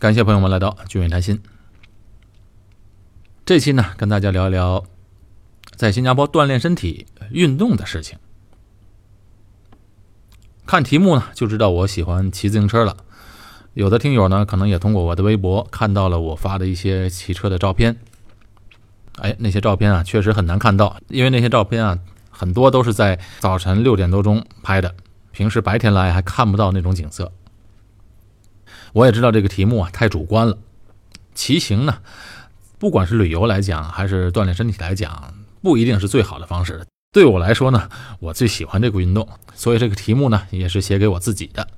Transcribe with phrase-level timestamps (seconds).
[0.00, 1.42] 感谢朋友们来到君远谈心。
[3.44, 4.84] 这期呢，跟大家聊一聊
[5.74, 8.16] 在新加坡锻炼身体、运动的事情。
[10.64, 12.98] 看题目呢，就知道我喜欢骑自行车了。
[13.74, 17.96] 有的听友呢，可能也通过我的微博看到了我发的一些骑车的照片。
[19.16, 21.98] 哎，那些照片啊，确实很难看到，因为那些照片啊，
[22.30, 24.94] 很多都是在早晨六点多钟拍的，
[25.32, 27.32] 平时白天来还看不到那种景色。
[28.98, 30.58] 我也知道这个题目啊太主观了，
[31.32, 31.98] 骑行呢，
[32.80, 36.84] 不管是旅游来讲，还是锻炼身体来讲，不一定是最好的方式。
[37.12, 41.68] 对我来说呢，我最喜欢这个运动，所以这个题目呢也是写给我自己的。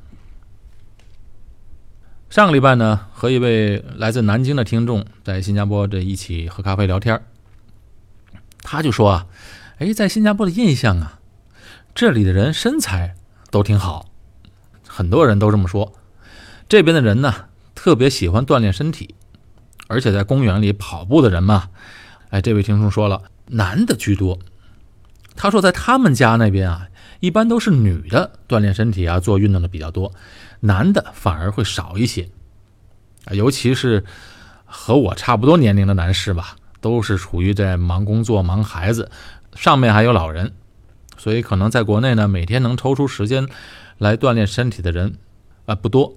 [2.30, 7.22] 上个礼拜呢，和一位来自南京的听众在新加坡这一起喝咖啡聊天
[8.62, 9.26] 他就说啊，
[9.76, 11.20] 哎，在新加坡的印象啊，
[11.94, 13.14] 这里的人身材
[13.50, 14.06] 都挺好，
[14.88, 15.92] 很多人都这么说。
[16.70, 19.16] 这边的人呢，特别喜欢锻炼身体，
[19.88, 21.68] 而且在公园里跑步的人嘛，
[22.28, 24.38] 哎，这位听众说了，男的居多。
[25.34, 26.86] 他说，在他们家那边啊，
[27.18, 30.12] 一般都是女的锻炼身体啊，做运动的比较多，
[30.60, 32.28] 男的反而会少一些。
[33.32, 34.04] 尤其是
[34.64, 39.10] 和我差不多年龄的男士吧，都是处于在忙工作、忙孩子，
[39.56, 40.52] 上面还有老人，
[41.16, 43.48] 所以可能在国内呢，每天能抽出时间
[43.98, 45.16] 来锻炼身体的人
[45.66, 46.14] 啊不多。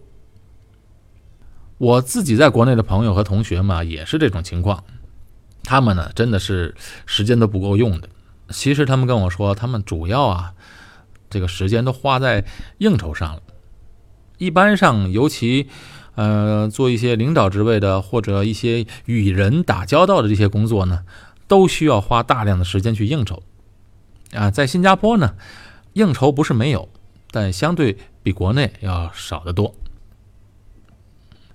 [1.84, 4.86] 我自己在国内的朋友和同学嘛，也是这种情况。
[5.66, 6.74] 他们呢，真的是
[7.06, 8.08] 时间都不够用的。
[8.52, 10.54] 其实他们跟我说，他们主要啊，
[11.30, 12.46] 这个时间都花在
[12.78, 13.42] 应酬上了。
[14.38, 15.68] 一般上，尤其
[16.16, 21.04] 呃，做一些领导职位的，或者一些与人打交道的这些工作呢，
[21.50, 23.44] 都需要花大量的时间去应酬。
[24.32, 25.36] 啊，在新加坡呢，
[25.92, 26.88] 应酬不是没有，
[27.30, 29.76] 但相对比国内要少得多。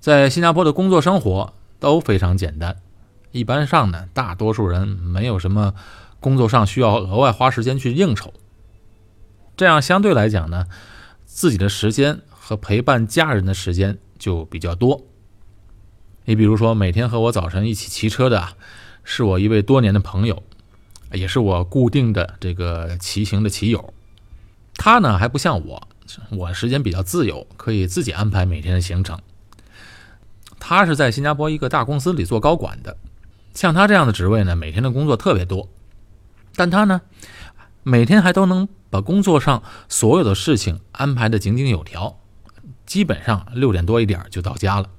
[0.08, 2.76] 在新加坡的工作生活都非常简单，
[3.30, 5.74] 一般上呢，大多数人没有什么
[6.18, 8.32] 工作上需要额外花时间去应酬，
[9.54, 10.64] 这样相对来讲呢，
[11.26, 15.02] 自己的时间和陪伴家人的时间就比较多。
[16.24, 18.56] 你比如说，每天和我早晨一起骑车的，
[19.04, 20.42] 是我一位多年的朋友，
[21.12, 23.92] 也是我固定的这个骑行的骑友。
[24.72, 25.86] 他呢还不像我，
[26.30, 29.20] 我时间比较自由，可以自己安排每天的行程。
[30.68, 32.98] 他是在新加坡一个大公司里做高管的，
[33.54, 35.66] 像他这样的职位呢，每天的工作特别多，
[36.54, 37.00] 但他呢，
[37.82, 42.18] 每天还都能把工作上所有的事情安排的井井有条，
[42.84, 44.90] 基本上六点多一点就到家了，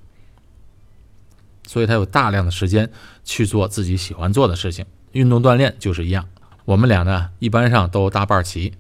[1.67, 2.91] 所以他有大量的时间
[3.23, 6.27] 去做自己喜欢做的事情，运动锻炼就是一样。
[6.65, 8.73] 我们俩呢，一般上都搭伴骑。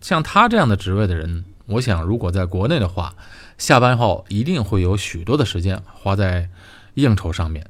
[0.00, 3.14] 像他这样的职位的人，我想如果在国内的话，
[3.62, 6.50] 下班后一定会有许多的时间花在
[6.94, 7.64] 应酬上面，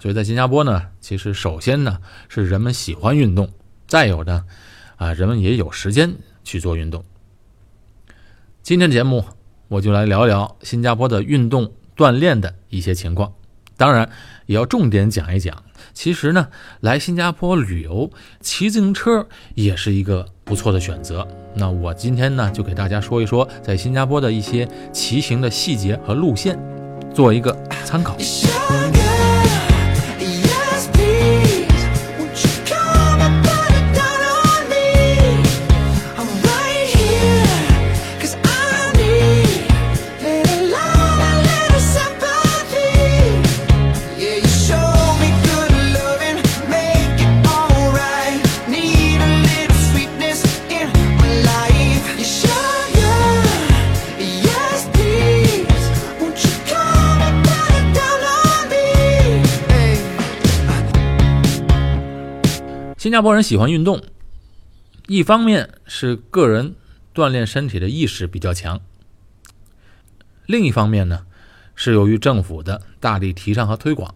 [0.00, 1.98] 所以在新加坡呢，其实首先呢
[2.30, 3.52] 是人们喜欢运动，
[3.86, 4.46] 再有呢，
[4.96, 7.04] 啊人们也有时间去做运动。
[8.62, 9.22] 今天的节目
[9.68, 13.34] 我就来聊聊新加坡的运动锻炼的一些情况，
[13.76, 14.08] 当然
[14.46, 15.62] 也要重点讲一讲。
[15.92, 16.48] 其实呢，
[16.80, 18.10] 来新加坡旅游，
[18.40, 21.26] 骑自行车也是一个不错的选择。
[21.54, 26.58] 那我今天呢，就给大家说一说在新加坡的一些骑行的细节和路线，
[27.14, 27.52] 做一个
[27.84, 28.16] 参考。
[63.02, 64.00] 新加坡人喜欢运动，
[65.08, 66.76] 一方面是个人
[67.12, 68.80] 锻炼身体的意识比较强，
[70.46, 71.26] 另一方面呢，
[71.74, 74.14] 是由于政府的大力提倡和推广。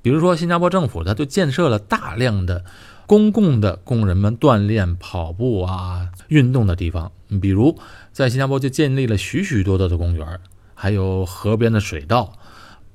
[0.00, 2.64] 比如说，新加坡政府它就建设了大量的
[3.08, 7.10] 公共的供人们锻炼、跑步啊、运动的地方。
[7.42, 7.76] 比如，
[8.12, 10.38] 在新加坡就建立了许许多多的公园，
[10.72, 12.38] 还有河边的水道，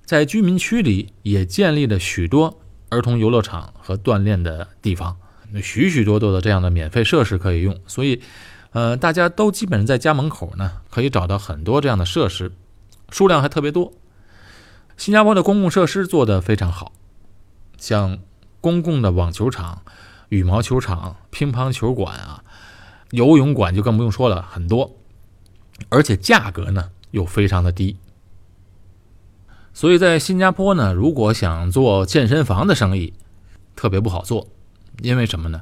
[0.05, 2.61] 在居民区里也建立了许多。
[2.93, 5.17] 儿童游乐场和锻炼的地方，
[5.61, 8.21] 许许多多的这样的免费设施可以用，所以，
[8.71, 12.51] 呃，大家都基本上在家门口呢，可以找到很多这样的设施，
[13.09, 13.91] 数量还特别多。
[14.95, 16.93] 新加坡的公共设施做得非常好，
[17.77, 18.19] 像
[18.61, 19.81] 公共的网球场、
[20.29, 22.43] 羽毛球场、乒乓球馆啊，
[23.09, 24.95] 游泳馆就更不用说了，很多。
[25.89, 27.97] 而且价格呢又非常的低。
[29.73, 33.13] 所以在新加坡呢，如果想做健身房的生意，
[33.75, 34.47] 特别不好做，
[35.01, 35.61] 因为什么呢？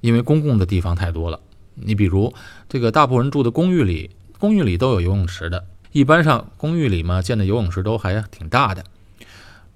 [0.00, 1.40] 因为公共的地方太多了。
[1.74, 2.32] 你比如
[2.68, 8.84] 这个大部分人住的公寓里，公寓里都有游泳池的，一般上公寓里嘛建的游泳池都还挺大的。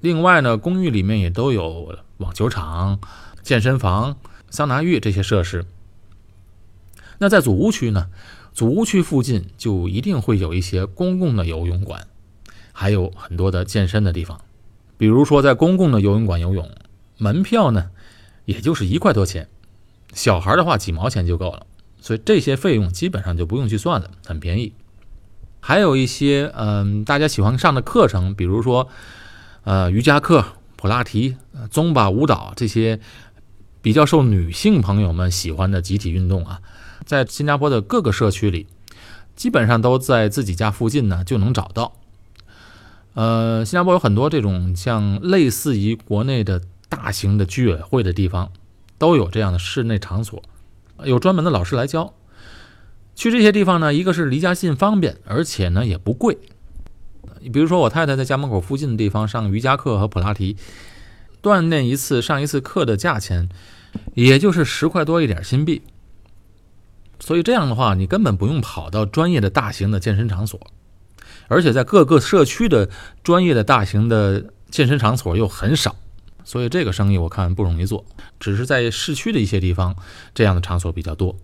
[0.00, 3.00] 另外呢，公寓里面也都有网球场、
[3.42, 4.16] 健身房、
[4.48, 5.66] 桑拿浴这些设施。
[7.18, 8.08] 那在祖屋区呢，
[8.52, 12.06] 祖屋区附近就一定会有一些公共的游泳馆。
[12.78, 14.38] 还有很多的健身的地方，
[14.99, 16.70] 比如说在公共的游泳馆游泳，
[17.17, 17.90] 门票呢
[18.44, 19.49] 也就是一块多钱，
[20.12, 21.64] 小孩的话几毛钱就够了，
[22.02, 24.75] 所以这些费用基本上就不用去算了，很便宜。
[25.58, 28.90] 还有一些嗯大家喜欢上的课程，比如说
[29.64, 30.44] 呃瑜伽课、
[30.76, 31.34] 普拉提、
[31.70, 33.00] 宗巴舞蹈这些
[33.81, 36.61] 比较受女性朋友们喜欢的集体运动啊，
[37.06, 38.67] 在新加坡的各个社区里，
[39.34, 41.94] 基本上都在自己家附近呢就能找到。
[43.16, 46.60] 呃，新加坡有很多这种像类似于国内的
[46.90, 48.52] 大型的居委会的地方，
[48.98, 50.42] 都有这样的室内场所，
[51.02, 52.12] 有专门的老师来教。
[53.14, 56.36] 去这些地方呢，一个是离家近方便，而且呢也不贵。
[57.40, 60.58] 你比如说，我太太在家门口附近的地方上瑜伽课和普拉提，
[61.42, 63.48] 锻炼一次上一次课的价钱，
[64.12, 65.80] 也就是十块多一点新币。
[67.18, 70.60] 所以这样的话，你根本不用跑到专业的大型的健身场所。
[71.48, 72.88] 而且在各个社区的
[73.22, 75.96] 专业的大型的健身场所又很少，
[76.44, 78.04] 所以这个生意我看不容易做。
[78.40, 79.94] 只是在市区的一些地方，
[80.34, 81.37] 这样的场所比较多。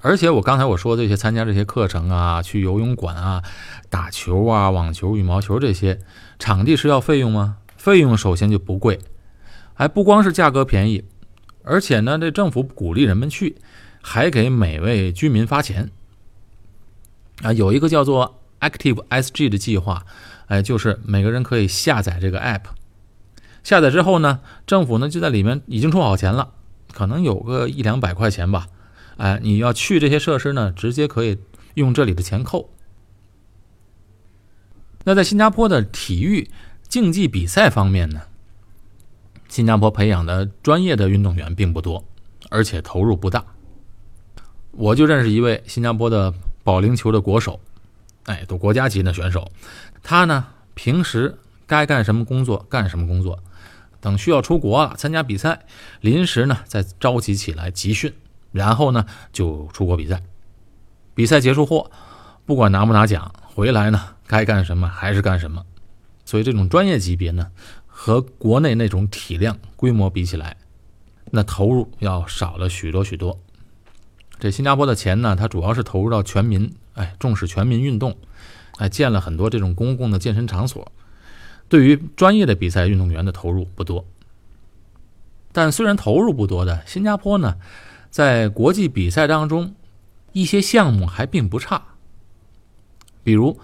[0.00, 3.42] 而且我刚才我说这些参加这些课程啊，去游泳馆啊、
[3.88, 6.00] 打球啊、网球、羽毛球这些
[6.38, 7.58] 场地是要费用吗？
[7.76, 8.98] 费用首先就不贵，
[9.74, 11.04] 还不光是价格便宜，
[11.62, 13.56] 而且呢，这政府鼓励人们去，
[14.02, 15.90] 还给每位居民发钱。
[17.42, 18.39] 啊，有一个叫做。
[18.60, 20.04] Active SG 的计划，
[20.46, 22.64] 哎，就是每个人可以下载这个 App，
[23.62, 26.52] 下载之后呢，政府呢就在里面已经充好钱了，
[26.92, 28.66] 可能有个一两百块钱吧，
[29.16, 31.38] 哎，你要去这些设施呢，直接可以
[31.74, 32.70] 用这里的钱扣。
[35.04, 36.50] 那在新加坡的体育
[36.86, 38.20] 竞技比赛方面呢，
[39.48, 42.04] 新加坡培养的专业的运动员并不多，
[42.50, 43.42] 而且投入不大。
[44.72, 47.58] 我就认识一位新加坡的保龄球的国手。
[48.24, 49.50] 哎，都国家级的选手，
[50.02, 53.42] 他呢平时该干什么工作干什么工作，
[54.00, 55.66] 等需要出国了参加比赛，
[56.00, 58.12] 临时呢再召集起来集训，
[58.52, 60.22] 然后呢就出国比赛。
[61.14, 61.90] 比赛结束后，
[62.46, 65.64] 不管拿不拿奖，回来呢该干什么还是干什么。
[66.24, 67.50] 所以这种专业级别呢，
[67.86, 70.56] 和国内那种体量规模比起来，
[71.32, 73.38] 那投入要少了许多许多。
[74.40, 76.74] 这新加坡的钱呢，它主要是投入到全民。
[76.94, 78.16] 哎，重视全民运动，
[78.78, 80.90] 哎，建了很多这种公共的健身场所。
[81.68, 84.04] 对于专业的比赛运动员的投入不多，
[85.52, 87.56] 但虽然投入不多的新加坡呢，
[88.10, 89.74] 在国际比赛当中，
[90.32, 91.82] 一些项目还并不差。
[93.22, 93.58] 比如，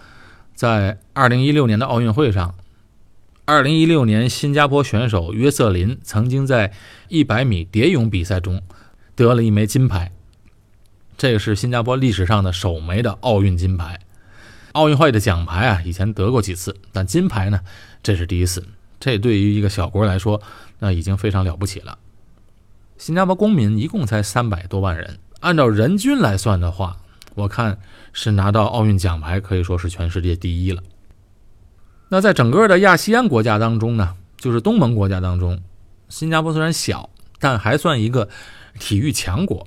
[0.54, 2.54] 在2016年的奥运会上
[3.46, 6.72] ，2016年新加坡选手约瑟琳曾经在
[7.08, 8.62] 100米蝶泳比赛中
[9.14, 10.12] 得了一枚金牌。
[11.16, 13.98] 这个是新加坡历史上的首枚的奥运金牌，
[14.72, 17.60] 奥运会的奖牌啊，以前得过几次，但金牌呢，
[18.02, 18.62] 这是第一次。
[19.00, 20.42] 这对于一个小国来说，
[20.78, 21.98] 那已经非常了不起了。
[22.98, 26.96] 新加坡公民一共才三百多万人，按照人均来算的话，
[27.34, 27.78] 我看
[28.12, 30.82] 是拿到奥运奖牌可以说是全世界第一了。
[32.08, 35.60] 那在整个的亚细安国家当中呢，就是东盟国家当中，
[36.08, 37.08] 新加坡虽然小，
[37.38, 38.28] 但还算一个
[38.78, 39.66] 体育强国。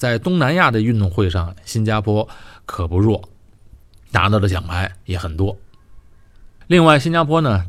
[0.00, 2.26] 在东南亚的运动会上，新加坡
[2.64, 3.28] 可不弱，
[4.12, 5.58] 拿到的奖牌也很多。
[6.68, 7.66] 另外，新加坡呢，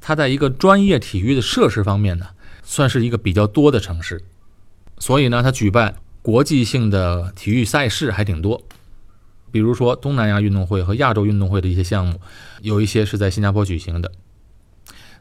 [0.00, 2.28] 它在一个专业体育的设施方面呢，
[2.62, 4.24] 算是一个比较多的城市，
[4.96, 8.62] 所以呢，它举办国际性的体育赛事还挺多。
[9.52, 12.18] 比如说东南亚运动会和亚洲运动会的一些项目，
[12.62, 14.10] 有一些是在新加坡举行的。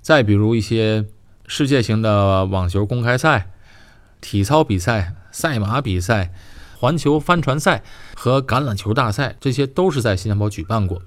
[0.02, 1.04] 再比如一些
[1.48, 3.52] 世界型的网球公开赛、
[4.22, 5.16] 体操比赛。
[5.36, 6.34] 赛马比赛、
[6.80, 7.84] 环球帆船赛
[8.16, 11.02] 和橄榄球大赛，这些都是在新加坡举办过。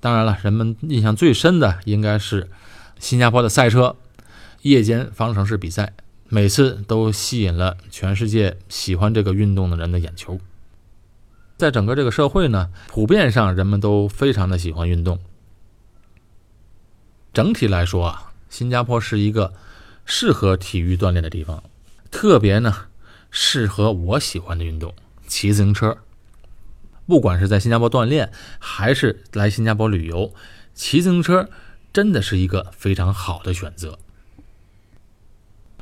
[0.00, 2.50] 当然了，人们印象最深的应该是
[2.98, 3.94] 新加坡的赛车
[4.62, 5.92] 夜间方程式比赛，
[6.28, 10.40] 每次都吸引了全世界喜欢这个运动的人的眼球。
[11.56, 15.20] 在整个这个社会呢，普遍上人们都非常的喜欢运动。
[17.32, 19.52] 整体来说啊，新加坡是一个
[20.04, 21.62] 适合体育锻炼的地方，
[22.10, 22.89] 特别呢。
[23.30, 24.94] 适合我喜欢的运动，
[25.26, 25.98] 骑自行车。
[27.06, 30.32] 不管是在新加坡锻炼，还是来新加坡旅游，
[30.74, 31.50] 骑自行车
[31.92, 33.98] 真的是一个非常好的选择。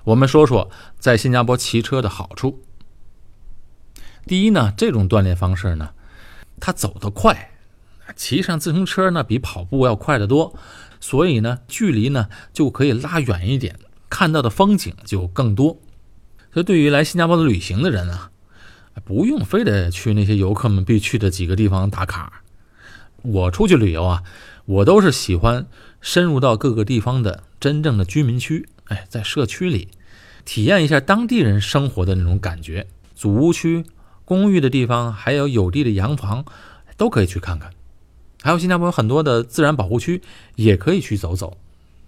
[0.05, 2.63] 我们说说在新加坡骑车的好处。
[4.27, 5.91] 第一呢，这种锻炼方式呢，
[6.61, 7.51] 它走得快，
[8.17, 10.55] 骑上自行车呢比跑步要快得多，
[10.99, 13.79] 所以呢距离呢就可以拉远一点，
[14.09, 15.79] 看到的风景就更多。
[16.53, 18.31] 所以对于来新加坡的旅行的人啊，
[19.05, 22.43] 不用非得去那些游客们必去的几个地方打卡。
[23.23, 24.23] 我出去旅游啊，
[24.65, 25.67] 我都是喜欢
[26.01, 29.89] 深入到各个地方的真正的居民区，哎，在社区里
[30.45, 33.85] 体验一下当地人生活的那种感觉，祖屋区。
[34.25, 36.45] 公寓的地方，还有有地的洋房，
[36.99, 37.71] 都可以去看看。
[38.43, 40.21] 还有新加坡有很多的自然保护区，
[40.55, 41.57] 也可以去走走。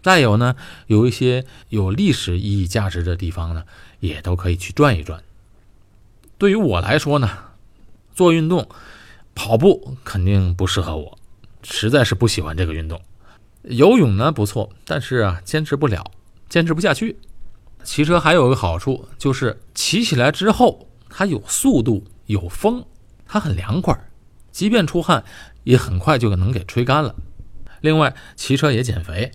[0.02, 3.64] 再有呢，有一些有历史意义价值的地方呢，
[4.00, 5.22] 也都可以去转一转。
[6.38, 7.28] 对于我来说呢，
[8.14, 8.68] 做运动，
[9.34, 11.18] 跑步肯定不适合我，
[11.62, 13.00] 实在是不喜欢这个运动。
[13.62, 16.10] 游泳呢不错，但是啊，坚持不了，
[16.48, 17.18] 坚持不下去。
[17.82, 20.86] 骑车还有一个好处，就是骑起来之后。
[21.12, 22.84] 它有速度，有风，
[23.26, 23.98] 它很凉快，
[24.52, 25.24] 即便出汗，
[25.64, 27.16] 也很快就能给吹干了。
[27.80, 29.32] 另外，骑车也减肥，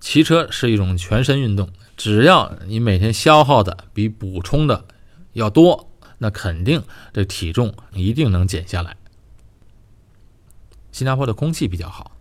[0.00, 4.84] 骑车是一种全身运动，只要你每天消耗的比补充的
[5.32, 8.96] 要多，那肯定这体重一定能减下来。
[10.92, 12.12] 新加坡的空气比较好，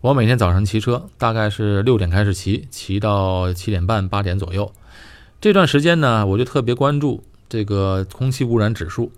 [0.00, 4.72] 我每天早上骑车，大概是六点开始骑，骑到七点半八点左右，
[5.40, 7.22] 这段时间呢，我就特别关注。
[7.50, 9.10] 这个空气污染指数，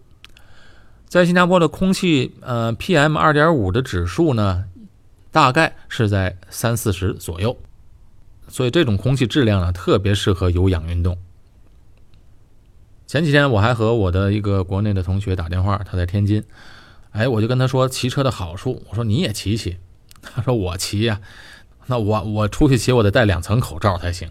[1.07, 4.65] 在新加坡的空气，呃，PM 二点五的指数呢，
[5.33, 7.57] 大概是在三四十左右，
[8.47, 11.19] 所以这种空气质量呢，特别适合有氧运动。
[13.09, 16.45] 前几天我还和我的一个国内的同学打电话，他在天津，
[17.11, 19.79] 哎，我就跟他说骑车的好处，我说你也骑骑，
[20.23, 21.21] 他说我骑呀，
[21.87, 24.31] 那我我出去骑我得戴两层口罩才行，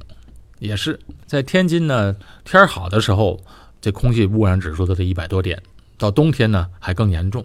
[0.59, 2.15] 也是在天津呢，
[2.45, 3.41] 天好的时候。
[3.83, 5.59] 这空气污染指数都得一百多点，
[5.97, 7.43] 到冬天呢还更严重。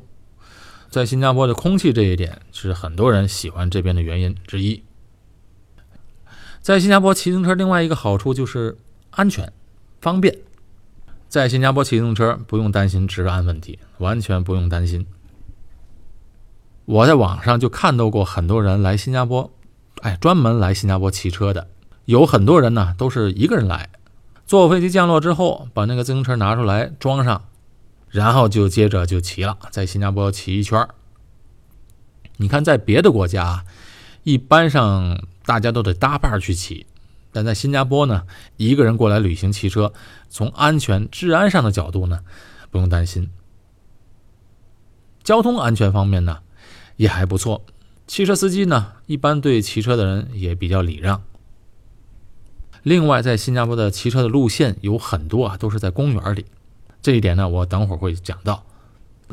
[0.97, 4.83] 在新加坡的空气这一点是很多人喜欢这边的原因之一。
[6.63, 8.79] 在新加坡骑自行车另外一个好处就是
[9.11, 9.53] 安全、
[10.01, 10.39] 方便。
[11.29, 15.07] 在新加坡骑自行车不用担心治安问题，完全不用担心。
[16.87, 19.53] 我在网上就看到过很多人来新加坡，
[20.01, 21.69] 哎，专门来新加坡骑车的，
[22.07, 23.91] 有很多人呢都是一个人来。
[24.47, 27.45] 坐飞机降落之后，把那个自行车拿出来装上，
[28.17, 30.89] 然后就接着就骑了，在新加坡骑一圈
[32.39, 33.67] 你看，在别的国家，
[34.23, 36.87] 一般上大家都得搭伴去骑，
[37.31, 39.93] 但在新加坡呢，一个人过来旅行骑车，
[40.31, 42.21] 从安全、治安上的角度呢，
[42.71, 43.31] 不用担心。
[45.23, 46.39] 交通安全方面呢，
[46.97, 47.65] 也还不错。
[48.07, 51.23] 汽车司机呢，一般对骑车的人也比较礼让。
[52.83, 56.47] 另外，在新加坡的骑车的路线有很多啊，都是在公园里。
[57.07, 58.67] 这一点呢，我等会儿会讲到。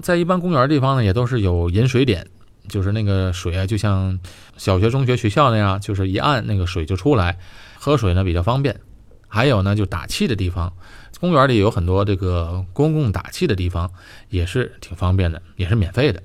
[0.03, 2.27] 在一般公园地方呢，也都是有饮水点，
[2.68, 4.20] 就是那个水啊，就像
[4.58, 7.39] 小学、中学、学校那样，就是一按那个水就出来，
[7.80, 8.80] 喝水呢比较方便。
[9.27, 10.72] 还有呢，就打气的地方，
[11.20, 13.89] 公园里有很多这个公共打气的地方，
[14.30, 16.22] 也是挺方便的，也是免费的。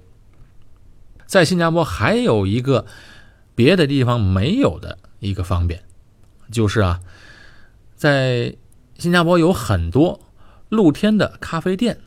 [1.24, 2.84] 在新加坡还有一个
[3.54, 5.82] 别的地方没有的一个方便，
[6.52, 7.00] 就是啊。
[7.96, 8.54] 在
[8.98, 10.20] 新加坡有很多
[10.68, 11.98] 露天的咖啡店，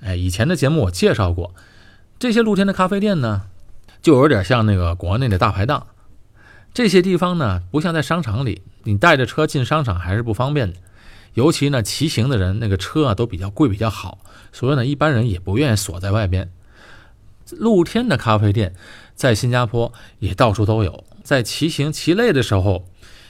[0.00, 1.54] 哎，以前的节目我介绍过，
[2.18, 3.42] 这些露天的咖啡店呢，
[4.02, 5.86] 就有点像那个国内的大排档。
[6.72, 10.78] 这些地方呢，不像在商场里，你带着车进商场还是不方便的。
[11.34, 14.18] 尤其呢，骑行的人那个车啊都比较贵，比较好，
[14.52, 16.50] 所以呢，一般人也不愿意锁在外边。
[17.50, 18.74] 露天的咖啡店
[19.14, 22.88] 在新加坡也到处都有，在骑行骑累的时候。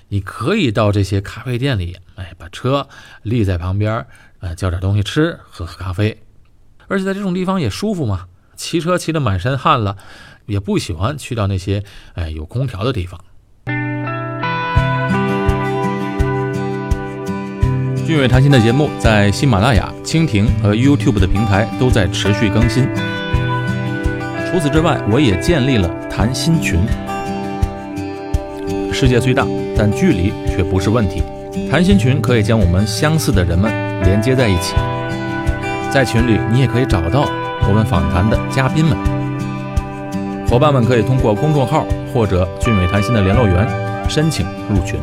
[0.08, 2.88] 你可以到这些咖啡店里，哎，把车
[3.22, 4.06] 立在旁边，
[4.44, 6.20] 呃，叫点东西吃，喝喝咖啡，
[6.86, 8.26] 而且在这种地方也舒服嘛。
[8.54, 9.96] 骑车骑得满身汗了，
[10.44, 11.82] 也不喜欢去到那些
[12.12, 13.18] 哎有空调的地方。
[18.06, 22.86] 俊伟谈心的节目在喜马拉雅、蜻蜓和 YouTube 的平台都在持续更新。
[24.50, 26.80] 除此之外，我也建立了谈心群。
[28.92, 31.22] 世界虽大，但距离却不是问题。
[31.70, 33.72] 谈心群可以将我们相似的人们
[34.04, 34.74] 连接在一起，
[35.90, 37.28] 在群里你也可以找到
[37.66, 38.96] 我们访谈的嘉宾们。
[40.46, 43.66] 伙伴们可以通过公众号或者俊美谈心的联络员
[44.08, 45.00] 申请入群。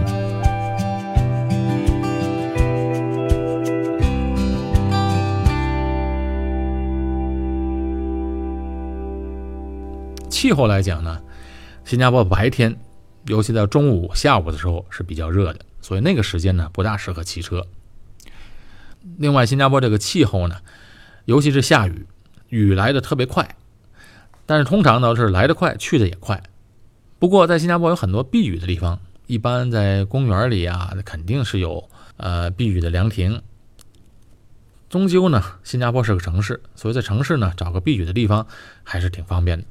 [10.30, 11.20] 气候来讲呢，
[11.84, 12.76] 新加坡白天，
[13.26, 17.66] 尤其在中午、下午的时候是比较热的，所以那个时间呢不大适合骑车。
[19.18, 20.58] 另外，新加坡这个气候呢，
[21.26, 22.06] 尤其是下雨，
[22.50, 23.56] 雨来的特别快，
[24.46, 26.42] 但是通常呢是来得快，去的也快。
[27.20, 33.42] 不过在新加坡有很多避雨的地方，一般在公园里啊，肯定是有呃避雨的凉亭。
[34.90, 38.46] 终究呢，新加坡是个城市，所以在城市呢找个避雨的地方
[38.84, 39.66] 还是挺方便的。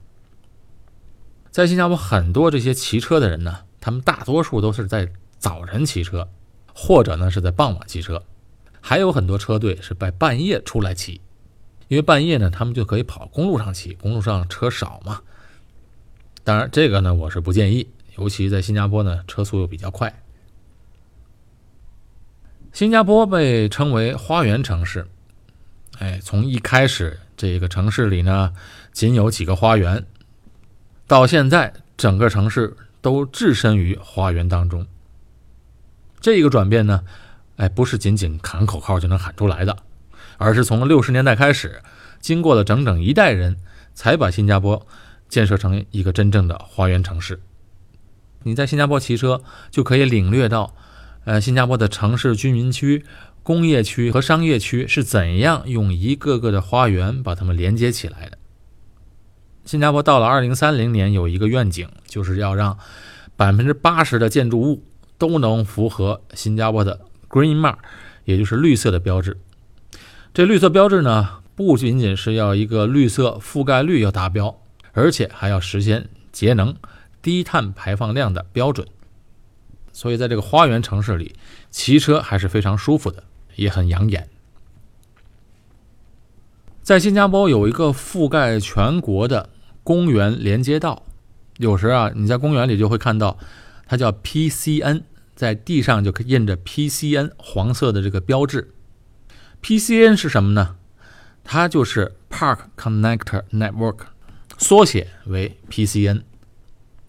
[1.51, 6.29] 在新加坡，很多这些骑车的人呢，他们大多数都是在早晨骑车，
[6.73, 8.23] 或者呢是在傍晚骑车，
[8.91, 11.21] 还有很多车队是在半夜出来骑，
[11.87, 15.23] 因为半夜呢他们就可以跑公路上骑，公路上车少嘛。
[16.43, 20.13] 当然，这个呢我是不建议，尤其在新加坡呢车速又比较快。
[22.73, 25.07] 新加坡被称为花园城市，
[26.01, 28.53] 哎，从一开始这个城市里呢，
[28.91, 30.05] 仅有几个花园，
[31.07, 34.85] 到现在整个城市都置身于花园当中。
[36.21, 37.05] 这个转变呢，
[37.61, 39.77] 哎，不是仅仅喊口号就能喊出来的，
[40.39, 41.83] 而是从六十年代开始，
[42.19, 43.59] 经过了整整一代人，
[43.93, 44.87] 才把新加坡
[45.29, 47.39] 建设成一个真正的花园城市。
[48.45, 50.75] 你在新加坡骑车，就可以领略到。
[51.27, 53.05] 呃，新加坡的城市居民区、
[53.43, 58.39] 工业区和商业区是怎样用一个个的花园把它们连接起来的？
[59.67, 62.79] 新加坡到了二零三零年有一个愿景，就是要让
[63.37, 64.83] 百分之八十的建筑物
[65.19, 66.99] 都能符合新加坡的
[67.31, 67.77] Green Mark，
[68.25, 69.39] 也就是绿色的标志。
[70.35, 74.61] 这绿色标志呢，不仅仅是要一个绿色覆盖率要达标，
[74.93, 76.75] 而且还要实现节能、
[77.23, 78.87] 低碳排放量的标准。
[79.93, 81.35] 所以，在这个花园城市里，
[81.71, 83.25] 骑车还是非常舒服的，
[83.57, 84.29] 也很养眼。
[86.83, 89.51] 在新加坡有一个覆盖全国的
[89.83, 91.03] 公园连接道，
[91.59, 93.37] 有时啊，你在公园里就会看到，
[93.87, 95.03] 它叫 PCN，
[95.41, 98.75] 在地上就印着 PCN 黄色的这个标志。
[99.63, 100.77] PCN 是什么呢？
[101.43, 104.01] 它就是 Park Connector Network，
[104.59, 106.25] 缩写为 PCN，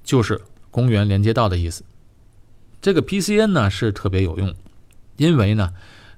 [0.02, 0.40] 就是
[0.70, 1.84] 公园连接道的意思。
[2.82, 4.56] 这个 PCN 呢是特别有用，
[5.18, 5.74] 因为呢，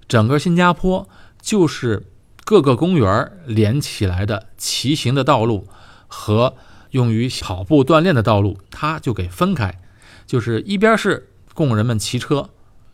[0.08, 1.10] 整个新加坡
[1.42, 2.06] 就是
[2.44, 5.68] 各个公园连起来的骑行的道路
[6.08, 6.56] 和
[6.92, 9.82] 用于跑步锻炼的道路，它就给分开，
[10.28, 12.50] 就是一边是供人们骑车，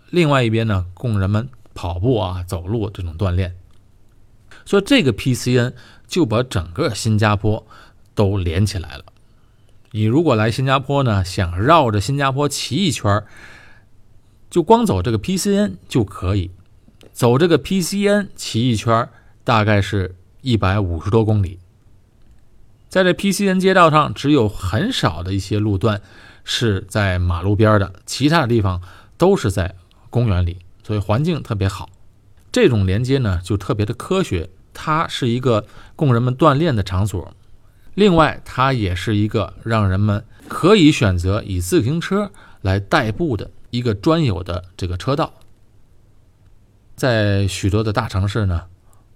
[0.09, 3.55] 另外一边呢供人们跑步啊、走路这种锻炼。
[4.65, 5.73] 所以这个 PCN
[6.07, 7.65] 就把整个新加坡
[8.13, 9.05] 都连起来了。
[9.91, 13.23] 你如果来新加坡呢，想绕着新加坡骑一圈
[14.49, 16.51] 就光走这个 PCN 就可以，
[17.11, 19.09] 走这个 PCN 骑一圈
[19.43, 21.59] 大概是一百五十多公里。
[22.87, 26.01] 在这 PCN 街道上，只有很少的一些路段
[26.51, 28.81] 是在马路边的，其他的地方
[29.19, 29.75] 都是在
[30.09, 31.87] 公园里，所以环境特别好。
[32.51, 34.49] 这种连接呢，就特别的科学。
[34.73, 37.33] 它是一个供人们锻炼的场所，
[37.93, 42.31] 另外它也是一个让人们可以选择以自行车
[42.61, 43.51] 来代步的。
[43.69, 45.31] 一个专有的这个车道，
[46.95, 48.63] 在许多的大城市呢，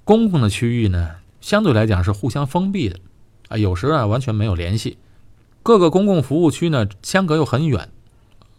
[0.04, 3.00] 公共的区域呢，相对来讲是互相封闭的，
[3.48, 5.00] 啊，有时啊完全没有联系。
[5.64, 7.90] 各个公共服务区呢，相隔又很远，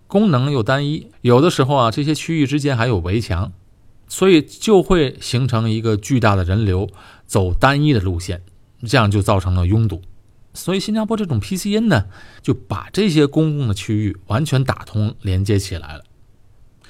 [0.07, 3.53] 功能又单一，有的时候啊，这些区域之间还有围墙，
[4.09, 6.89] 所以就会形成一个巨大的人流
[7.27, 8.43] 走单一的路线，
[8.87, 10.01] 这样就造成了拥堵。
[10.55, 12.07] 所以，新加坡这种 PCN 呢，
[12.41, 16.05] 就把这些公共的区域完全打通、连接起来了。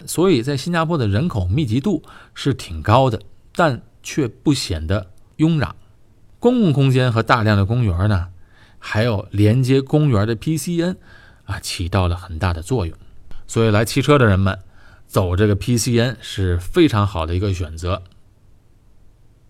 [0.07, 2.03] 所以在新加坡的人口密集度
[2.35, 3.21] 是挺高的，
[3.55, 5.71] 但却不显得拥攘。
[6.39, 8.29] 公共空间和大量的公园呢，
[8.87, 10.97] 还有连接公园的 PCN
[11.47, 12.95] 啊，起到了很大的作用。
[13.47, 14.59] 所以来骑车的人们
[15.07, 18.03] 走这个 PCN 是非常好的一个选择。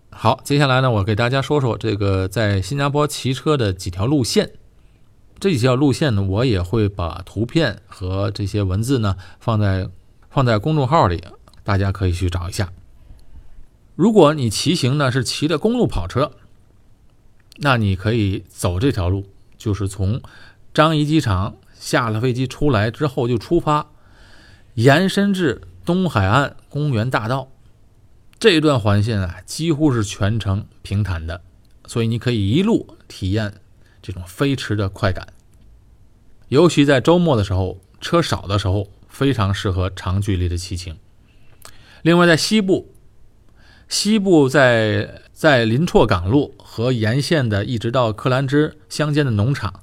[0.09, 4.51] 好，接下来呢，我给大家说说这个在新加坡骑车的几条路线。
[5.37, 9.89] 这几条路线呢，我也会把图片和这些文字呢放在
[10.29, 11.21] 放在公众号里，
[11.65, 12.71] 大家可以去找一下。
[13.95, 16.31] 如果你骑行呢是骑的公路跑车，
[17.57, 19.25] 那你可以走这条路，
[19.57, 20.21] 就是从
[20.73, 23.91] 樟宜机场下了飞机出来之后就出发，
[24.73, 27.49] 延伸至东海岸公园大道。
[28.37, 31.41] 这段环线啊，几乎是全程平坦的，
[31.87, 33.53] 所以你可以一路体验
[34.01, 35.27] 这种飞驰的快感。
[36.49, 40.97] 尤其在周末的时候，车少的时候，非常适合长距离的骑行。
[42.01, 42.93] 另外，在西部，
[43.87, 49.81] 西部在在林绰港路和沿线的一直到克兰芝乡间的农场，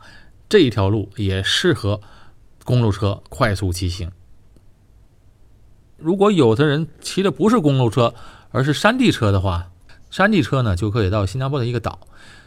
[0.48, 2.00] 这一条路也适合
[2.64, 4.10] 公路车快速骑行。
[5.96, 8.12] 如果有的人骑的不是公路车，
[8.50, 9.70] 而是山地车的话，
[10.10, 12.00] 山地车呢就可以到新加坡的一个岛，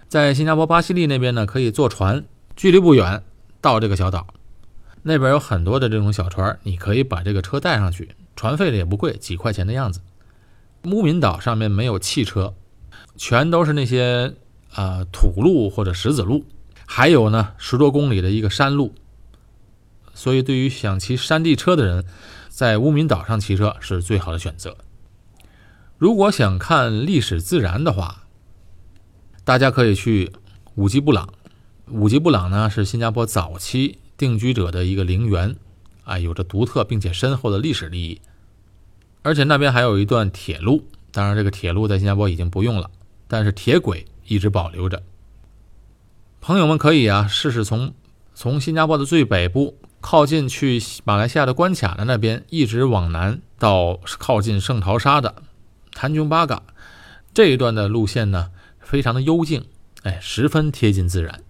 [0.10, 3.24] 在新加坡巴西利那边呢可以坐船，距离不远
[3.62, 4.28] 到这个小岛，
[5.04, 10.02] 那边有很多的这种小船，你可以把这个车带上去，船费的也不贵，几块钱的样子。
[10.86, 12.56] 乌敏岛上面没有汽车，
[13.15, 14.34] 全都是那些
[14.74, 16.45] 呃土路或者石子路，
[16.86, 18.93] 还有呢十多公里的一个山路，
[20.13, 22.06] 所以对于想骑山地车的人。
[22.48, 24.78] 在乌敏岛上骑车是最好的选择。
[25.98, 28.24] 如果想看历史自然的话，
[29.43, 30.32] 大家可以去
[30.76, 31.34] 五吉布朗。
[31.89, 35.58] 五吉布朗呢是新加坡早期定居者的一个陵园，
[36.06, 38.21] 啊，有着独特并且深厚的历史意义。
[39.26, 42.92] 而且那边还有一段铁路，当然这个铁路在新加坡已经不用了，
[43.28, 45.02] 但是铁轨一直保留着。
[46.42, 47.92] 朋友们可以啊试试从
[48.36, 49.76] 从新加坡的最北部。
[50.00, 55.34] 靠近去马来西亚的关卡的那边，一直往南到靠近圣淘沙的
[55.94, 56.62] 谭琼巴嘎
[57.34, 59.66] 这一段的路线呢，非常的幽静，
[60.04, 61.42] 哎，十分贴近自然。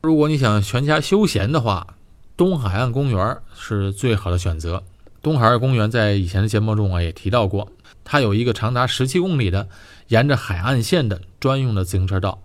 [0.00, 1.98] 如果你想全家休闲的话，
[2.34, 4.82] 东海岸公园是最好的选择。
[5.26, 7.72] 东海岸公园在以前的节目中啊也提到过，
[8.04, 9.68] 它有一个长达十七公里的
[10.06, 12.44] 沿着海岸线的专用的自行车道，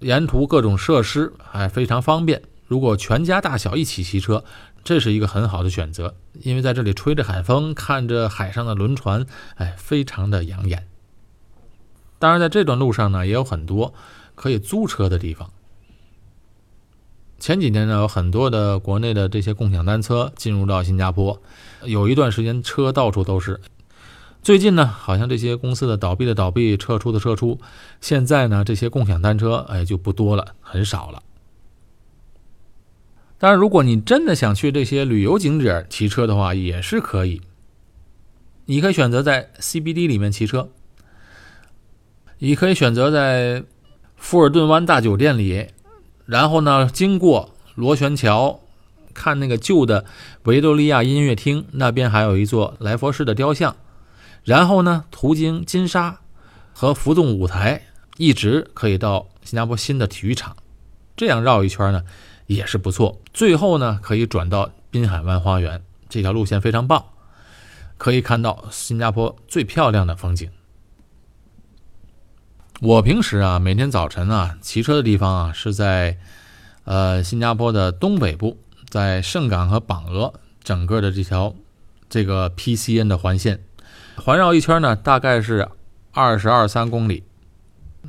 [0.00, 2.42] 沿途各种设施还非常方便。
[2.66, 4.44] 如果全家大小一起骑车，
[4.82, 10.88] 这是一个很好的选择，因为在这里吹着海风，看着海上的轮船，哎，非常的养眼。
[12.18, 13.94] 当然，在这段路上呢，也有很多
[14.34, 15.48] 可以租车的地方。
[17.44, 21.42] 前几年呢，有很多的国内的这些共享单车进入到新加坡，
[21.82, 23.60] 有一段时间车到处都是。
[24.42, 27.60] 最近呢，好像这些公司的倒闭的倒闭，撤出的撤出，
[28.00, 31.22] 现在呢，这些共享单车哎就不多了，很少了。
[33.36, 37.42] 当然，如果你真的想去这些旅游景点骑车的话，也是可以。
[38.64, 40.70] 你可以选择在 CBD 里面骑车，
[42.38, 43.62] 你可以选择在
[44.16, 45.66] 富尔顿湾大酒店里，
[46.26, 48.60] 然后呢，经过螺旋桥，
[49.12, 50.04] 看那个旧的
[50.44, 53.76] 维多利亚音乐厅，那边还有一座来佛士的雕像，
[54.42, 56.20] 然后呢，途经金沙
[56.72, 57.82] 和浮动舞台，
[58.16, 60.56] 一直可以到新加坡新的体育场，
[61.16, 62.02] 这样绕一圈呢。
[62.46, 63.22] 也是不错。
[63.32, 67.02] 最后呢，可以转到滨海湾花园这条路线非常棒，
[67.96, 70.50] 可以看到新加坡最漂亮的风景。
[72.84, 76.18] 我平时啊，每天早晨啊，骑车的地方啊是在
[76.84, 78.58] 呃新加坡的东北部，
[78.90, 81.54] 在圣港和榜鹅整个的这条
[82.10, 83.60] 这个 PCN 的环线，
[84.16, 85.66] 环绕一圈呢，大概是
[86.12, 87.24] 二十二三公里。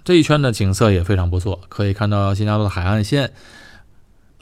[0.03, 3.31] 这一圈的景色也非常不错，可以看到新加坡的海岸线。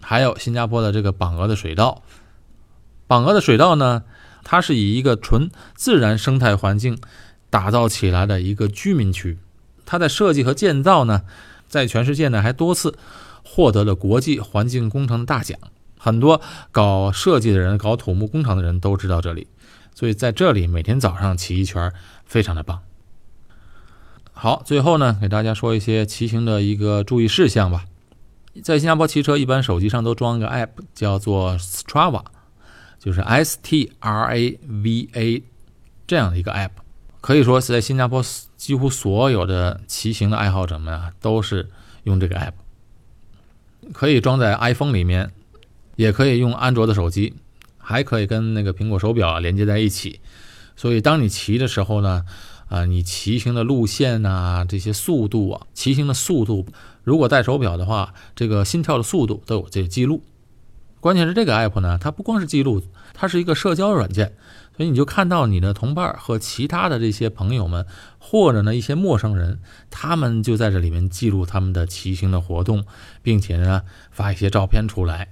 [0.01, 2.01] 还有新加坡的这个榜鹅的水道，
[3.05, 4.01] 榜鹅的水道呢，
[4.43, 6.97] 它是以一个纯自然生态环境
[7.51, 9.37] 打造起来的一个居民区。
[9.85, 11.23] 它的设计和建造呢，
[11.67, 12.97] 在全世界呢还多次
[13.43, 15.57] 获得了国际环境工程的大奖。
[15.97, 16.41] 很多
[16.71, 19.47] 搞设计的人、搞土木工程的人都知道这里，
[19.95, 21.93] 所以在这里每天早上骑一圈
[22.25, 22.81] 非常的棒。
[24.33, 27.85] 好，最后呢，给大家说一些骑行的一个注意事项吧。
[28.61, 32.23] 在新加坡骑车，一般手机上都装一个 app，叫做 Strava，
[32.99, 35.43] 就是 S T R A V A
[36.05, 36.82] 这样的一个 app。
[37.23, 38.21] 可以说是在新加坡
[38.57, 41.69] 几乎所有的骑行的爱好者们啊，都是
[42.03, 42.51] 用这个 app。
[43.93, 45.31] 可以装在 iPhone 里面，
[45.95, 47.33] 也可以用安卓的手机，
[47.77, 50.19] 还可以跟那个苹果手表连接在一起。
[50.75, 52.25] 所以当你骑的时候呢，
[52.67, 56.65] 啊，你骑行的路线啊，这些速度啊，骑行的速度。
[57.05, 60.21] 如果戴手表的话，这个心跳的速度都有这个记录。
[60.99, 62.83] 关键是这个 app 呢，它不光是记录，
[63.13, 64.36] 它是一个社交软件，
[64.75, 67.86] 所以你就看到你的同伴和其他的这些朋友们，
[68.19, 69.59] 或者呢一些陌生人，
[69.89, 72.86] 他们就在这里面记录他们的骑行的活动，
[73.21, 75.29] 并且呢发一些照片出来，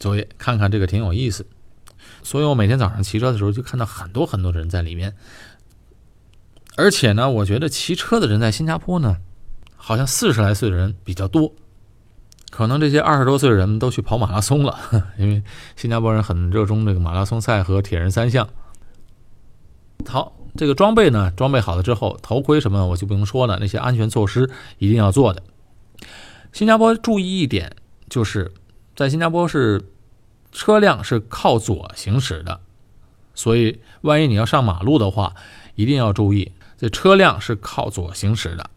[0.00, 1.46] 所以看看这个挺有意思。
[2.22, 5.14] 所以我每天早上骑车的时候，就看到很多很多人在里面。
[6.76, 9.18] 而且呢，我觉得骑车的人在新加坡呢。
[9.78, 11.54] 好像四十来岁的人比较多，
[12.50, 14.78] 可能这些二十多岁的人都去跑马拉松了，
[15.18, 15.42] 因为
[15.76, 18.48] 新加坡人很热衷这个马拉松赛和铁人三项。
[20.06, 25.42] 好，这个装备呢，装备好了之后，头盔什么我就不用说了，那些安全措施一定要做的。
[26.52, 27.74] 新加坡注意一点，
[28.08, 28.52] 就是
[28.94, 29.82] 在新加坡是
[30.52, 32.60] 车辆是靠左行驶的，
[33.34, 35.34] 所以万一你要上马路的话，
[35.74, 38.70] 一定要注意，这车辆是靠左行驶的。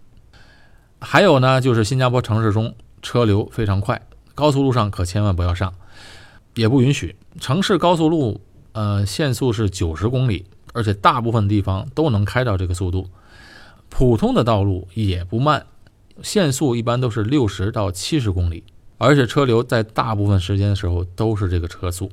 [0.99, 4.01] 还有呢，就是新加坡城市中车流非常快，
[4.35, 5.73] 高速路上可千万不要上，
[6.55, 7.15] 也不允许。
[7.39, 8.41] 城市高速路，
[8.73, 13.09] 呃，限速是九十公里，而且大部分地方都能开到这个速度。
[13.89, 15.65] 普通的道路也不慢，
[16.21, 18.63] 限速一般都是六十到七十公里，
[18.97, 22.12] 而且车流在大部分时间的时候都是这个车速，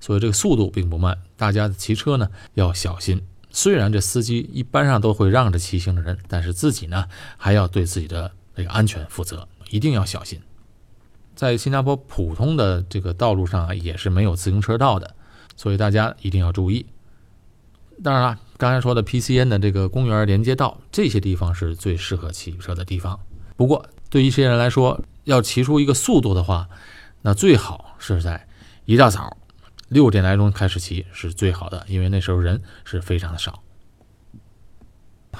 [0.00, 1.18] 所以这个速度并不慢。
[1.36, 3.20] 大家骑车呢要小心。
[3.50, 7.04] 虽然这司机一般上都会让着骑行的人，但是自己呢
[7.36, 10.40] 还要对自己的这个安全负责，一定要小心。
[11.34, 15.14] 在新加坡普通的这个道路上啊，也是没有自行车道的，
[15.56, 16.86] 所以大家一定要注意。
[18.02, 23.18] 当然了，刚才说的 PCN 的这个公园连接道，这些地方是最适合骑车的地方。
[23.56, 26.68] 不过，对一些人来说，要骑出一个速度的话，
[27.22, 28.48] 那最好是在
[28.84, 29.36] 一大早。
[29.88, 33.62] 六点来钟开始骑是最好的，因为那时候人是非常的少。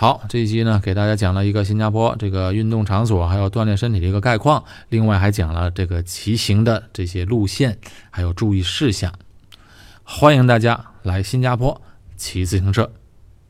[0.01, 7.77] 好，这一集呢，给大家讲了一个新加坡这个运动场所，还有锻炼身体的一个概况，另外还讲了这个骑行的这些路线，
[8.11, 9.13] 还有注意事项。
[10.05, 11.83] 欢迎大家来新加坡
[12.17, 12.93] 骑自行车，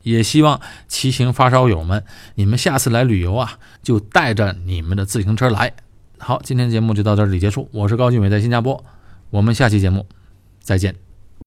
[0.01, 5.71] 也希望骑行发烧友们，你们下次来旅游啊，就带着你们的自行车来。
[6.17, 8.83] 好，今天节目就到这里结束，我是高俊伟，在新加坡，
[9.29, 10.07] 我们下期节目。
[10.63, 11.08] 再见。